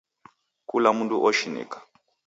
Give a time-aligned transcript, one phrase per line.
[0.69, 1.77] Kula mndu oshinika.